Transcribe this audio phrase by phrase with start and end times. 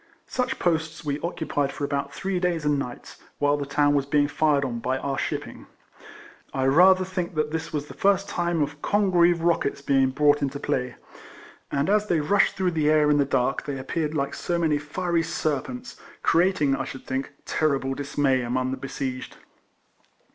[0.25, 4.27] Such posts we occupied for about three days and nights, whilst the town was being
[4.27, 5.67] fired on by our shipping.
[6.55, 10.95] I rather think this was the first time of Congreve rockets being brought into play,
[11.71, 14.79] and as they rushed through the air in the dark, they appeared like so many
[14.79, 19.37] fiery serpents, creating, I should think, ter rible dismay among the besieged.